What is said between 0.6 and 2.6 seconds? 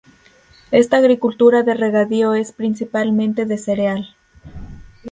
Esta agricultura de regadío es